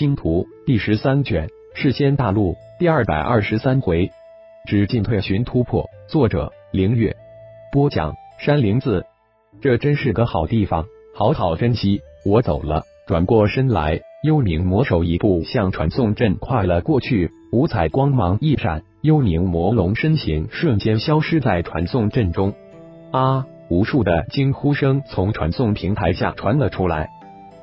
[0.00, 4.10] 星图》第十三卷，世仙大陆第二百二十三回，
[4.66, 5.90] 只进退寻突破。
[6.08, 7.14] 作者：凌月。
[7.70, 9.04] 播讲：山灵子。
[9.60, 12.00] 这真是个好地方，好好珍惜。
[12.24, 12.84] 我走了。
[13.06, 22.54] 转过身来，幽冥魔手一步向传送阵跨了过去，五彩光芒一闪，幽冥魔龙身形瞬间消失在传送阵中。
[23.10, 23.44] 啊！
[23.68, 27.10] 无数的惊呼声从传送平台下传了出来。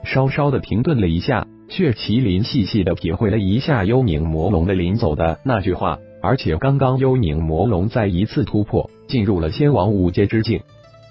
[0.03, 10.61] 稍稍的停顿了一下，血麒麟细细的体会了一下幽冥魔龙的临走的那句话，而且刚刚幽冥魔龙再一次突破，进入了仙王五阶之境。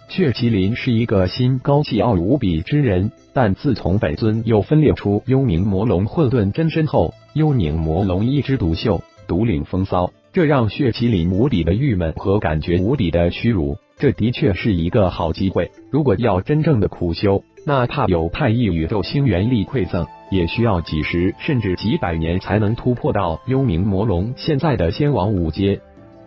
[0.08, 13.76] 血麒麟是一个心高气傲无比之人，但自从本尊又分裂出幽冥魔龙混沌真身后，幽冥魔龙一枝独秀，独领风骚，这让血麒麟无比的郁闷和感觉无比的屈辱。
[13.98, 17.42] 这的确是一个好机会，如果要真正的苦修。
[17.68, 25.80] 那怕有太一宇宙星元力馈赠，也需要几十甚至几百年才能突破到幽冥魔龙现在的仙王五阶。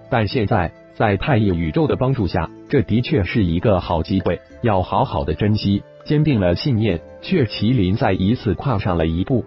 [0.09, 5.83] 但现在在太一宇宙的帮助下，这的确是一个好机会，要好好的珍惜。
[6.05, 9.45] 坚定了信念，血麒麟再一次跨上了一步。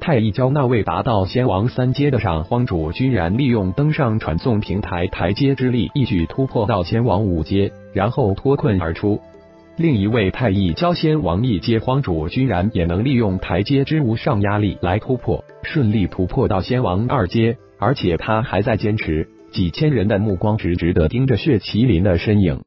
[0.00, 9.20] 太一教那位达到仙王三阶的上荒主，居然利用登上传送平台台阶之力，一举突破到仙王五阶，然后脱困而出。
[9.78, 19.28] 另一位太乙蛟仙王一阶荒主，居然也能利用台阶之无上压力来突破，顺利突破到仙王二阶，而且他还在坚持。
[19.52, 22.64] 几千人的目光直直的盯着血麒麟的身影，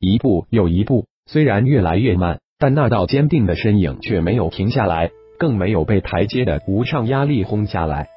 [0.00, 8.08] 一步又一步，虽然越来越慢，但那道坚定的身影却没有停下来，更没有被台阶的无上压力轰下来。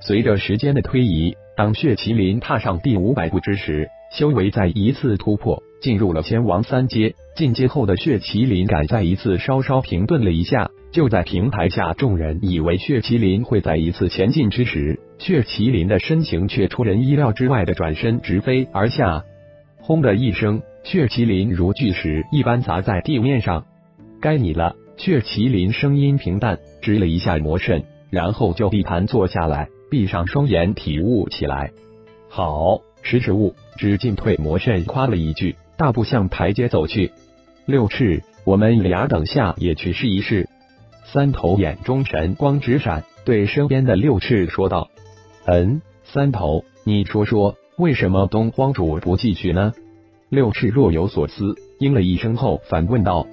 [0.00, 5.62] 随着时间的推移，当血麒麟踏上第五百步之时，修为再一次突破。
[5.82, 10.70] 进入了仙王三阶，进阶后的血麒麟感再一次稍稍停顿了一下。
[10.92, 19.24] 就在平台下，众人以为血麒麟会再一次前进之时，血麒麟的身形却出人意料之外的转身直飞而下。
[19.78, 23.64] 轰的一声，血麒麟如巨石一般砸在地面上。
[24.20, 31.72] 该你了，血麒麟声音平淡，指了一下魔肾，然后就地盘坐下来，闭上双眼体悟起来。
[32.28, 34.36] 好，识时务，只进退。
[34.36, 35.56] 魔肾夸了一句。
[35.82, 37.10] 大步向台阶走去，
[37.66, 40.48] 六翅，我们俩等下也去试一试。
[41.04, 44.90] 三头眼中神光直闪，对身边的六翅说道
[45.44, 49.72] ：“嗯，三头，你说说，为什么东荒主不继续呢？”
[50.30, 53.26] 六翅若有所思，应了一声后反问道：“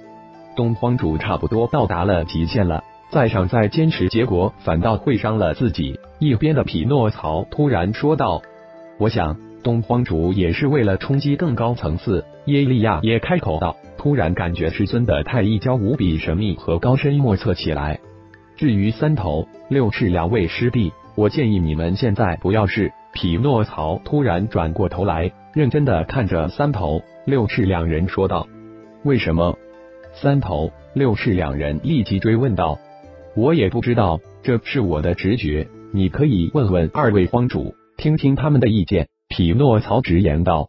[0.57, 8.41] 东荒主差不多到达了极限了，再想再坚持，结果反倒会伤了自己。”一边的匹诺曹突然说道
[8.97, 17.99] ：“我想。”东荒主也是为了冲击更高层次，耶利亚也开口道，突然感觉师尊的太一教无比神秘和高深莫测起来。
[18.55, 22.91] 至于三头六翅两位师弟，我建议你们现在不要试。
[23.11, 28.47] 匹诺曹突然转过头来，认真的看着三头六翅两人说道
[29.03, 29.57] ：“为什么？”
[30.13, 32.77] 三头六翅两人立即追问道
[33.35, 39.07] ：“我也不知道，这是我的直觉，你可以问问二位荒主，听听他们的意见。”
[39.39, 40.67] 匹诺曹直言道：“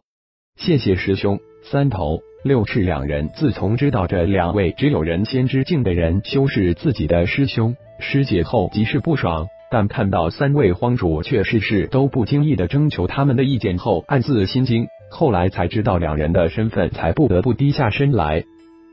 [0.55, 9.45] 谢谢师兄。”三头六翅两人自从知道这两位只有人仙之境的人修饰自己的师兄师姐后，极是不爽。
[9.69, 14.87] 但看到三位荒主却事事都不经意的征求他们的意见后，暗自心惊。
[15.09, 18.45] 后来才知道两人的身份，才不得不低下身来。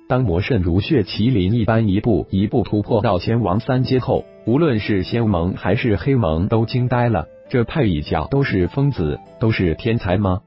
[0.08, 7.28] 当魔圣如血麒麟一般一步一步突破到仙王三阶后，无论是仙盟还是黑盟都惊呆了。
[7.50, 10.40] 这太乙教都是疯子，都是天才吗？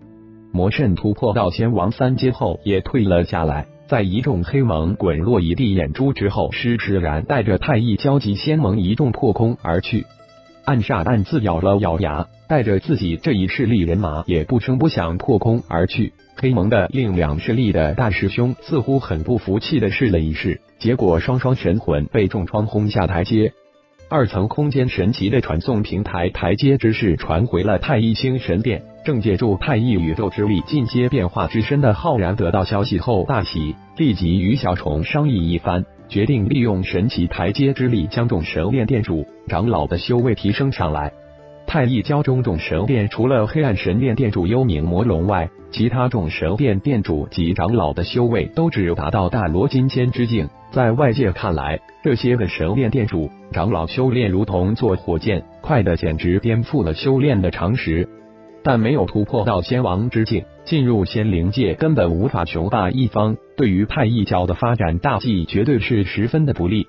[0.53, 10.05] 魔圣突破到仙王三阶后也退了下来，在一众黑盟滚落一地眼珠之后，施施然带着太乙交集仙盟一众破空而去。
[10.63, 16.13] 暗煞暗自咬了咬牙，带着自己这一势力人马也不声不响破空而去。
[16.35, 23.53] 黑盟的另两势力的大师兄似乎很不服气的试了一试，结果双双神魂被重创轰下台阶。
[24.11, 41.13] 二层空间神奇的传送平台台阶之势传回了太一星神殿，正借助太一宇宙之力进阶变化之身的浩然得到消息后大喜，立即与小虫商议一番，决定利用神奇台阶之力将众神炼殿主长老的修为提升上来。
[41.71, 50.49] 太一教中众神殿除了黑暗神殿殿主幽冥魔龙外，其他众神殿殿主及长老的修为都只达到大罗金仙之境。
[50.71, 58.09] 在外界看来，这些个神殿殿主长老修炼如同坐火箭，快的简直颠覆了修炼的常识。
[58.63, 66.87] 但没有突破到仙王之境，进入仙灵界根本无法雄霸一方，对于太一教的发展大计绝对是十分的不利。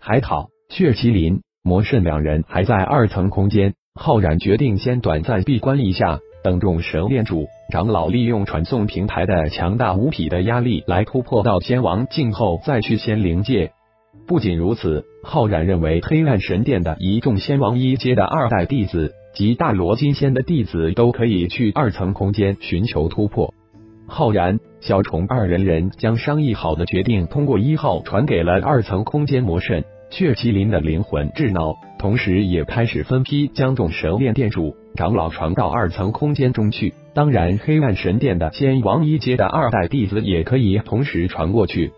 [0.00, 1.42] 还好，血麒麟。
[1.62, 13.72] 魔圣两人还在二层空间，浩然决定先短暂闭关一下，等众神殿主长老利用传送平台的强大无匹的压力来突破到仙王境后，再去仙灵界。
[14.26, 23.54] 不仅如此，浩然认为黑暗神殿的一众仙王一阶的二代弟子及大罗金仙的弟子都可以去二层空间寻求突破。
[24.06, 36.94] 浩然、小虫二人人将商议好的决定通过一号传给了二层空间魔神血麒麟的灵魂智脑，同时也开始分批将众神殿殿主、长老传到二层空间中去。
[37.12, 41.92] 当然，黑暗神殿的仙王一阶的二代弟子也可以同时传过去。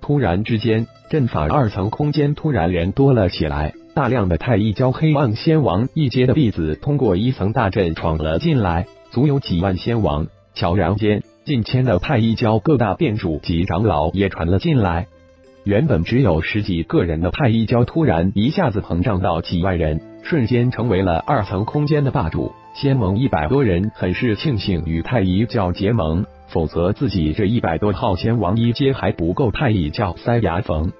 [0.00, 10.26] 突然之间，阵法二层空间突然人多了起来，大量的太一教黑暗仙王一阶的弟子通过一层大阵闯了进来，足有几万仙王。
[10.54, 11.22] 悄然间。
[11.44, 15.06] 近千的太一教各大殿主及长老也传了进来，
[15.68, 22.52] 原本只有十几个人的太一教突然一下子膨胀到几万人，瞬间成为了二层空间的霸主。
[22.72, 30.90] 仙盟一百多人很是庆幸与太一教结盟，否则自己这一百多号仙王一阶还不够太一教塞牙缝。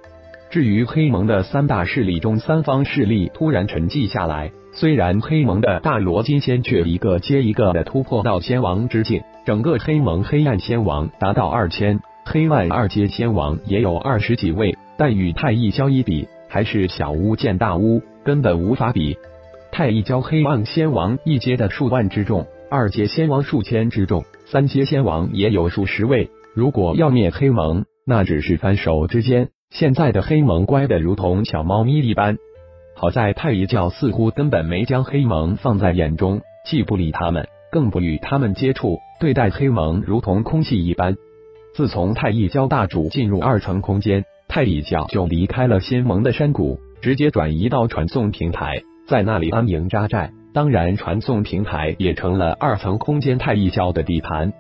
[0.51, 4.53] 至于黑盟的三大势力中，三方势力突然沉寂下来。
[4.75, 12.01] 虽然黑盟的大罗金仙却一个接一个的突破到仙王之境，整个黑盟黑暗仙王达到二千，
[12.31, 19.17] 黑暗二阶仙王也有二十几位，但与太一教一比，还是小巫见大巫，根本无法比。
[19.73, 26.29] 太一教黑暗仙王一阶的数万之众，二阶仙王数千之众，三阶仙王也有数十位。
[26.55, 29.49] 如果要灭黑盟，那只是翻手之间。
[29.71, 32.37] 现在的黑盟乖的如同小猫咪一般。
[32.95, 41.17] 好在太一教似乎根本没将黑盟放在眼中，既不理他们，更不与他们接触，对待黑盟如同空气一般。
[41.79, 50.33] 自从太一教大主进入二层空间，太一教就离开了仙盟的山谷，直接转移到传送平台，在那里安营扎寨。
[50.53, 54.53] 当然，传送平台也成了二层空间太一教的地盘。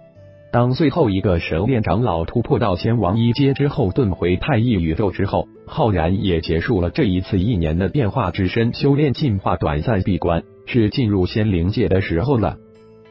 [0.52, 12.58] 当最后一个神殿长老突破到仙王一阶之后，遁回太一宇宙之后，浩然也结束了这一次一年的变化之身修炼进化，短暂闭关，是进入仙灵界的时候了。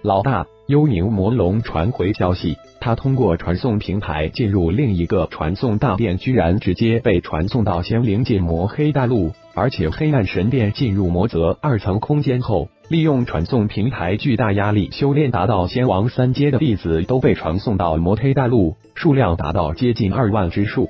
[0.03, 12.69] 老大，幽冥魔龙传回消息，他通过传送平台进入另一个传送大殿，居然直接被传送到仙灵界魔黑大陆，而且黑暗神殿进入魔泽二层空间后。
[12.89, 20.89] 利用传送平台巨大压力修炼达到仙王三阶的弟子都被传送到魔黑大陆，数量达到接近二万之数。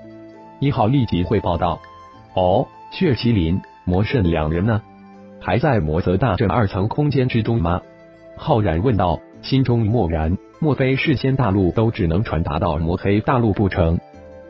[0.60, 1.80] 一号立即汇报道
[2.36, 4.84] ：“哦，血麒麟、魔圣两人呢？
[5.40, 7.82] 还在魔泽大阵二层空间之中吗？”
[8.38, 14.00] 浩然问道，心中默然，莫非是仙大陆都只能传达到魔黑大陆不成？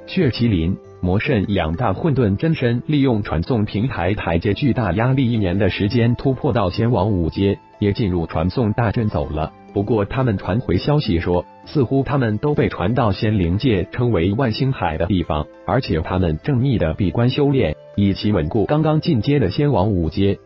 [0.05, 0.77] 血麒麟。
[0.99, 9.53] 魔圣两大混沌真身利用传送平台台阶巨大压力，一年的时间突破到仙王五阶，也进入传送大阵走了。
[9.73, 20.39] 不过他们传回消息说，似乎他们都被传到仙灵界，称为万星海的地方，而且他们正密的闭关修炼，以其稳固刚刚进阶的仙王五阶。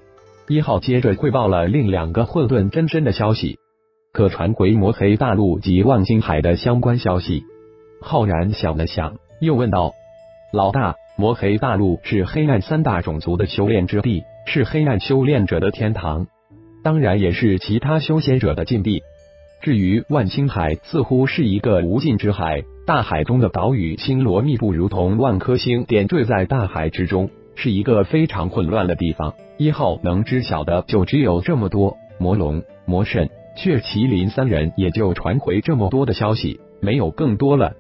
[0.51, 3.57] 一号接着汇报了另两个混沌真身的消息，
[4.11, 7.45] 可传回魔黑大陆及万星海的相关消息。
[8.01, 9.93] 浩然想了想，又问道。
[10.51, 16.27] 老大，魔黑大陆是黑暗三大种族的修炼之地，是黑暗修炼者的天堂，
[16.83, 19.03] 当然也是其他修仙者的禁地。
[19.61, 29.33] 至于万星海，似乎是一个无尽之海，大海中的岛屿星罗密布，如同万颗星点缀在大海之中，是一个非常混乱的地方。
[29.57, 37.73] 一号能知晓的就只有这么多，魔龙、魔神、血麒麟三人也就传回这么多的消息，没有更多了。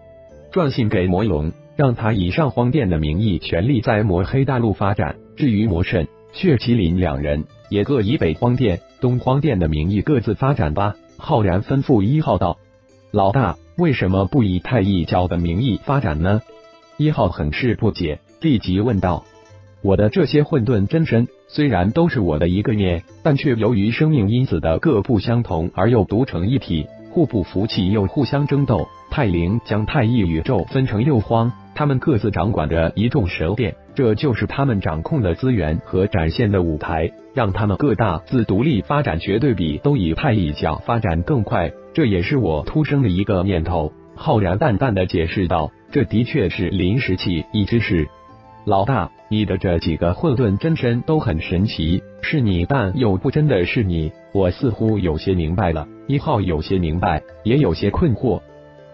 [0.51, 1.51] 传信给魔龙。
[1.77, 5.15] 让他以上荒殿的名义全力在魔黑大陆发展。
[5.35, 10.95] 至于魔圣、血麒麟两人，也各以北荒殿、东荒殿的名义各自发展吧。
[11.17, 12.59] 浩然吩咐一号道
[13.09, 16.41] ：“老大，为什么不以太一教的名义发展呢？”
[16.97, 19.23] 一号很是不解，立即问道
[19.83, 28.87] ：“我的这些混沌真身，虽然都是我的一个面，但却由于生命因子的各不相同而又独成一体，互不服气又互相争斗。
[29.09, 41.71] 太灵将太一宇宙分成六荒。”他们各自掌管着一众神殿，这就是他们掌控的资源和展现的舞台，让他们各大自独立发展，绝对比都以太一教发展更快。
[41.93, 43.93] 这也是我突生的一个念头。
[44.15, 48.07] 浩然淡淡的解释道：“这的确是临时起意之事。
[48.65, 54.11] 老大，你的这几个混沌真身都很神奇，是你，但又不真的是你。
[54.33, 55.87] 我似乎有些明白了。
[56.07, 58.39] 一号有些明白，也有些困惑。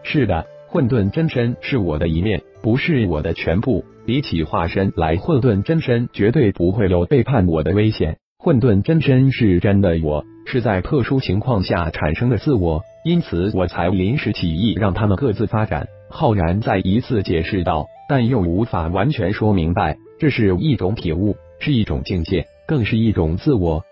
[0.03, 8.17] 是的，混沌真身是我的一面。”不是我的全部，比起化身来混沌真身，绝对不会有背叛我的危险。
[8.39, 15.87] 混沌真身是真的我，是在特殊情况下产生的自我，因此我才临时起意让他们各自发展。
[16.09, 23.83] 浩然再一次解释道，但又无法完全说明白，这是一种体悟，是一种境界，更是一种自我。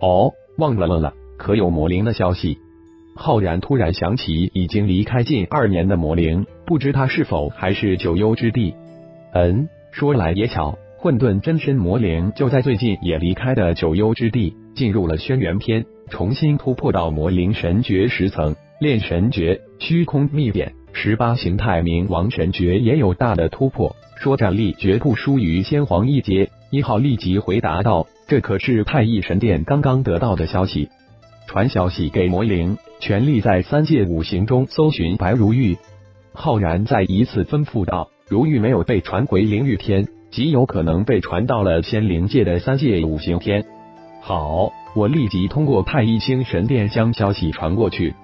[0.00, 2.58] 哦，忘了了了，可有魔灵的消息？
[3.16, 8.74] 浩然突然想起已经离开近二年的魔灵，不知他是否还是九幽之地。
[9.32, 10.78] 嗯，说来也巧。
[11.00, 26.50] 混沌真身魔灵就在最近也离开的九幽之地，进入了轩辕篇，重新突破到魔灵神诀十层，炼神诀、虚空秘典、十八形态冥王神诀也有大的突破，说战力绝不输于先皇一阶。
[26.72, 30.88] 一号立即回答道：“这可是太乙神殿刚刚得到的消息，
[31.46, 35.78] 传消息给魔灵，全力在三界五行中搜寻白如玉。”
[36.34, 43.64] 浩然再一次吩咐道：“如玉没有被传回灵玉天。”极有可能被传到了仙灵界的三界五行天。
[44.20, 48.14] 好，我立即通过太一星神殿将消息传过去。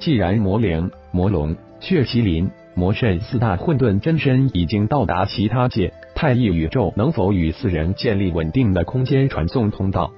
[0.00, 1.54] 既然魔灵、魔龙、
[1.84, 10.10] 血麒麟、魔圣四大混沌真身已经到达其他界，太一宇宙能否与四人建立稳定的空间传送通道？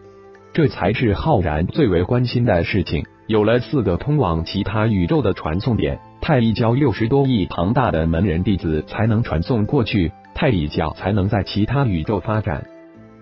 [0.53, 3.05] 这才是浩然最为关心的事情。
[3.27, 10.13] 有了四个通往其他宇宙的传送点，太一教六十多亿庞大的门人弟子才能传送过去。
[10.37, 12.65] 太一教才能在其他宇宙发展。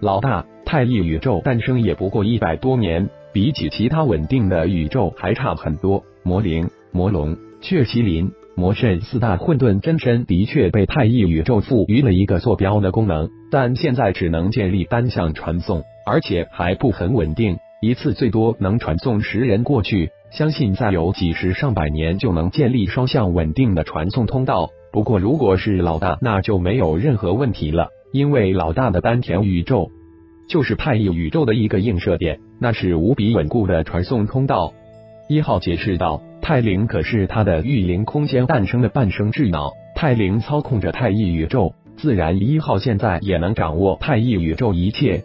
[0.00, 6.04] 老大，太一宇宙诞生也不过一百多年，比起其他稳定的宇宙还差很多。
[6.22, 20.10] 魔灵、魔龙、血麒麟、魔圣四大混沌真身的确被太乙宇宙赋予了一个坐标的功能，但现在只能建立单向传送，而且还不很稳定，一次最多能传送十人过去。
[20.30, 24.68] 相信再有几十上百年就能建立双向稳定的传送通道。
[24.92, 29.90] 不过，如果是老大，那就没有任何问题了，因为老大的丹田宇宙
[30.50, 34.74] 就是太一宇宙的一个映射点，那是无比稳固的传送通道。
[35.26, 45.24] 一号解释道：“太灵可是他的御灵空间诞生的半生智脑，太灵操控着太一宇宙，自然一号现在也能掌握太一宇宙一切。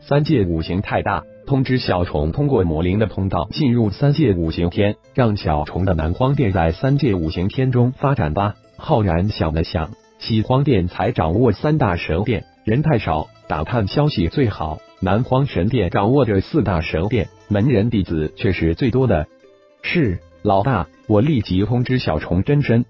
[0.00, 14.78] 三界五行太大，通知小虫通过魔灵的通道进入三界五行天，让小虫的南荒殿在三界五行天中发展吧。”浩然想了想，西荒殿才掌握三大神殿，人太少，打探消息最好。
[15.00, 19.26] 南荒神殿掌握着四大神殿，门人弟子却是最多的。
[19.86, 22.86] 是老大，我立即通知小虫真身，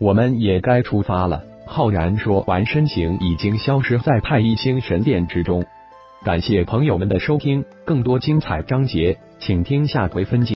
[0.00, 1.44] 我们也该出发了。
[1.66, 5.64] 浩然说完，身形已经消失在太一星神殿之中。
[6.24, 10.50] 感谢朋友们的收听，更多精彩章节，请听下回分解。